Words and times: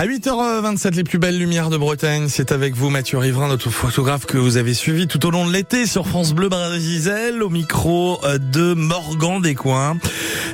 À 0.00 0.06
8h27, 0.06 0.94
les 0.94 1.04
plus 1.04 1.18
belles 1.18 1.36
lumières 1.36 1.68
de 1.68 1.76
Bretagne, 1.76 2.28
c'est 2.30 2.52
avec 2.52 2.74
vous 2.74 2.88
Mathieu 2.88 3.18
Riverain, 3.18 3.48
notre 3.48 3.68
photographe 3.68 4.24
que 4.24 4.38
vous 4.38 4.56
avez 4.56 4.72
suivi 4.72 5.06
tout 5.06 5.26
au 5.26 5.30
long 5.30 5.46
de 5.46 5.52
l'été 5.52 5.84
sur 5.84 6.08
France 6.08 6.32
Bleu 6.32 6.48
Brésil, 6.48 7.42
au 7.42 7.50
micro 7.50 8.18
euh, 8.24 8.38
de 8.38 8.72
Morgan 8.72 9.42
Descoings. 9.42 9.98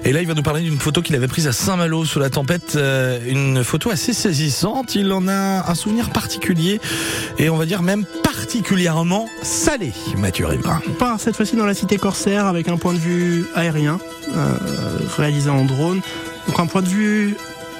Et 0.04 0.10
là, 0.12 0.20
il 0.20 0.26
va 0.26 0.34
nous 0.34 0.42
parler 0.42 0.62
d'une 0.62 0.80
photo 0.80 1.00
qu'il 1.00 1.14
avait 1.14 1.28
prise 1.28 1.46
à 1.46 1.52
Saint-Malo 1.52 2.04
sous 2.04 2.18
la 2.18 2.28
tempête, 2.28 2.74
euh, 2.74 3.20
une 3.24 3.62
photo 3.62 3.90
assez 3.90 4.12
saisissante. 4.12 4.96
Il 4.96 5.12
en 5.12 5.28
a 5.28 5.70
un 5.70 5.74
souvenir 5.76 6.10
particulier 6.10 6.80
et 7.38 7.48
on 7.48 7.56
va 7.56 7.66
dire 7.66 7.82
même 7.82 8.04
particulièrement 8.24 9.28
salé, 9.42 9.92
Mathieu 10.18 10.46
Riverain. 10.46 10.80
On 10.88 10.94
part 10.94 11.20
cette 11.20 11.36
fois-ci 11.36 11.54
dans 11.54 11.66
la 11.66 11.74
cité 11.74 11.98
corsaire 11.98 12.46
avec 12.46 12.66
un 12.66 12.78
point 12.78 12.94
de 12.94 12.98
vue 12.98 13.46
aérien, 13.54 14.00
euh, 14.34 14.56
réalisé 15.16 15.50
en 15.50 15.64
drone. 15.64 16.00
Donc 16.48 16.58
un 16.58 16.66
point 16.66 16.82
de 16.82 16.88
vue 16.88 17.36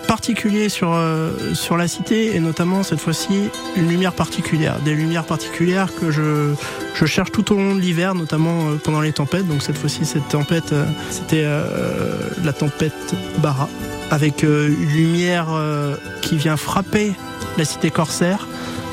particulier 0.07 0.69
sur, 0.69 0.93
euh, 0.93 1.55
sur 1.55 1.77
la 1.77 1.89
cité 1.89 2.37
et 2.37 2.41
notamment 2.41 2.83
cette 2.83 3.01
fois-ci 3.01 3.51
une 3.77 3.89
lumière 3.89 4.13
particulière, 4.13 4.79
des 4.81 4.95
lumières 4.95 5.25
particulières 5.25 5.89
que 5.95 6.11
je, 6.11 6.55
cherche 7.07 7.31
tout 7.31 7.53
au 7.53 7.57
long 7.57 7.75
de 7.75 7.81
l'hiver, 7.81 8.15
notamment 8.15 8.69
euh, 8.69 8.77
pendant 8.83 9.01
les 9.01 9.13
tempêtes. 9.13 9.47
Donc 9.47 9.63
cette 9.63 9.77
fois-ci 9.77 10.05
cette 10.05 10.29
tempête, 10.29 10.73
euh, 10.73 10.85
c'était 11.11 11.45
la 12.45 12.53
tempête 12.53 13.15
Bara, 13.39 13.69
avec 14.11 14.43
une 14.43 14.89
lumière 14.95 15.49
qui 16.23 16.37
vient 16.37 16.57
frapper 16.57 17.13
la 17.59 17.65
cité 17.65 17.91
corsaire, 17.91 18.47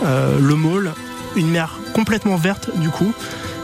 le 0.04 0.56
môle, 0.56 0.92
une 1.36 1.50
mer 1.50 1.80
complètement 1.94 2.36
verte 2.36 2.70
du 2.78 2.90
coup 2.90 3.14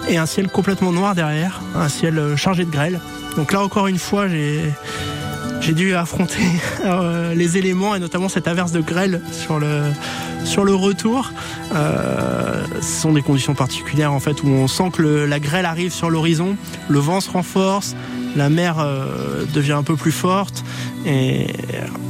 et 0.08 0.18
un 0.18 0.26
ciel 0.26 0.48
complètement 0.50 0.92
noir 0.92 1.16
derrière, 1.16 1.62
un 1.76 1.90
ciel 1.90 2.36
chargé 2.36 2.66
de 2.66 2.72
grêle. 2.72 3.00
Donc 3.36 3.52
là 3.52 3.62
encore 3.62 3.88
une 3.88 4.00
fois 4.00 4.28
j'ai 4.28 4.72
j'ai 5.62 5.74
dû 5.74 5.94
affronter 5.96 6.44
euh, 6.86 7.34
les 7.34 7.58
éléments 7.58 7.96
et 7.96 8.00
notamment 8.00 8.30
cette 8.30 8.48
averse 8.48 8.72
de 8.72 8.82
grêle 8.82 9.22
sur 9.32 9.60
le, 9.60 9.84
sur 10.44 10.64
le 10.64 10.74
retour. 10.74 11.32
Euh, 11.76 12.64
ce 12.82 13.02
sont 13.02 13.14
des 13.14 13.22
conditions 13.22 13.56
particulières 13.56 14.14
en 14.14 14.20
fait 14.20 14.44
où 14.44 14.48
on 14.48 14.68
sent 14.68 14.92
que 14.94 15.02
le, 15.02 15.26
la 15.26 15.40
grêle 15.40 15.66
arrive 15.66 15.92
sur 15.92 16.10
l'horizon, 16.10 16.56
le 16.88 17.00
vent 17.00 17.22
se 17.22 17.30
renforce, 17.30 17.96
la 18.36 18.50
mer 18.50 18.80
euh, 18.80 19.46
devient 19.54 19.74
un 19.74 19.84
peu 19.84 19.96
plus 19.96 20.12
forte 20.12 20.64
et 21.06 21.48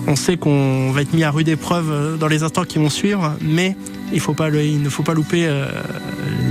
on 0.08 0.16
sait 0.16 0.38
qu'on 0.38 0.92
va 0.92 1.02
être 1.02 1.14
mis 1.14 1.24
à 1.24 1.32
rude 1.32 1.48
épreuve 1.48 2.18
dans 2.20 2.28
les 2.28 2.44
instants 2.44 2.64
qui 2.64 2.78
vont 2.78 2.90
suivre, 2.90 3.36
mais 3.42 3.76
il, 4.12 4.20
faut 4.20 4.34
pas, 4.34 4.50
il 4.50 4.82
ne 4.82 4.90
faut 4.90 5.04
pas 5.04 5.14
louper 5.14 5.46
euh, 5.48 5.66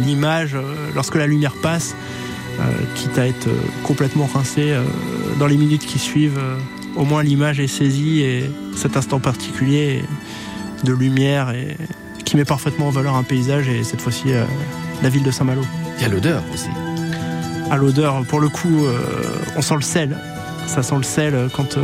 l'image 0.05 0.55
euh, 0.55 0.63
lorsque 0.95 1.17
la 1.17 1.27
lumière 1.27 1.55
passe, 1.63 1.95
quitte 2.97 3.17
à 3.19 3.27
être 3.29 3.49
complètement 3.85 4.27
rincé 4.27 4.75
dans 5.39 5.47
les 5.47 5.57
minutes 5.57 5.87
qui 5.87 6.01
suivent 6.01 6.41
au 6.99 7.05
moins 7.05 7.23
l'image 7.23 7.61
est 7.61 7.69
saisie 7.69 8.23
et 8.23 8.51
cet 8.77 8.97
instant 8.97 9.21
particulier 9.21 10.05
de 10.85 10.93
lumière 10.93 11.51
et 11.51 11.77
qui 12.25 12.37
met 12.37 12.45
parfaitement 12.45 12.89
en 12.89 12.91
valeur 12.91 13.15
un 13.15 13.23
paysage 13.23 13.69
et 13.69 13.85
cette 13.85 14.01
fois-ci 14.01 14.33
euh, 14.33 14.45
la 15.03 15.09
ville 15.09 15.23
de 15.23 15.31
Saint-Malo. 15.31 15.63
Il 15.97 16.03
y 16.03 16.05
a 16.05 16.09
l'odeur 16.09 16.43
aussi. 16.53 16.69
À 17.71 17.77
l'odeur, 17.77 18.23
pour 18.25 18.41
le 18.41 18.49
coup, 18.49 18.85
euh, 18.85 18.99
on 19.57 19.63
sent 19.63 19.77
le 19.77 19.83
sel. 19.83 20.19
Ça 20.67 20.83
sent 20.83 20.97
le 20.97 21.03
sel 21.05 21.49
quand, 21.55 21.79
euh, 21.79 21.83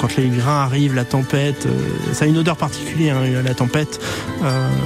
quand 0.00 0.14
les 0.16 0.28
grains 0.28 0.60
arrivent, 0.60 0.94
la 0.94 1.04
tempête. 1.04 1.66
ça 2.12 2.26
a 2.26 2.28
une 2.28 2.38
odeur 2.38 2.56
particulière, 2.56 3.16
hein, 3.16 3.42
la 3.42 3.54
tempête. 3.54 3.98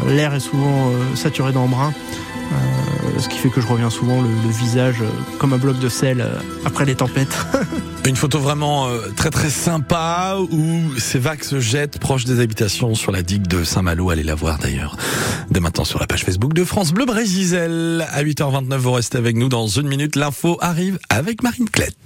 L'air 0.06 0.34
est 0.34 0.40
souvent 0.40 0.92
saturé 1.14 1.52
d'embrun. 1.52 1.92
Ce 3.20 3.28
qui 3.28 3.38
fait 3.38 3.50
que 3.50 3.60
je 3.60 3.66
reviens 3.66 3.90
souvent 3.90 4.20
le, 4.22 4.28
visage 4.50 5.02
comme 5.38 5.52
un 5.52 5.58
bloc 5.58 5.78
de 5.78 5.88
sel 5.88 6.24
après 6.64 6.84
les 6.84 6.94
tempêtes. 6.94 7.36
Une 8.06 8.16
photo 8.16 8.38
vraiment 8.38 8.86
euh, 8.86 9.08
très 9.16 9.30
très 9.30 9.50
sympa 9.50 10.36
où 10.38 10.96
ces 10.98 11.18
vagues 11.18 11.42
se 11.42 11.58
jettent 11.58 11.98
proche 11.98 12.24
des 12.24 12.40
habitations 12.40 12.94
sur 12.94 13.10
la 13.10 13.22
digue 13.22 13.48
de 13.48 13.64
Saint-Malo. 13.64 14.10
Allez 14.10 14.22
la 14.22 14.36
voir 14.36 14.58
d'ailleurs 14.58 14.96
dès 15.50 15.60
maintenant 15.60 15.84
sur 15.84 15.98
la 15.98 16.06
page 16.06 16.24
Facebook 16.24 16.52
de 16.52 16.64
France 16.64 16.92
Bleu 16.92 17.04
Brésil. 17.04 17.56
À 18.12 18.22
8h29, 18.22 18.76
vous 18.76 18.92
restez 18.92 19.18
avec 19.18 19.36
nous 19.36 19.48
dans 19.48 19.66
une 19.66 19.88
minute. 19.88 20.14
L'info 20.14 20.56
arrive 20.60 20.98
avec 21.08 21.42
Marine 21.42 21.68
Clette. 21.68 21.96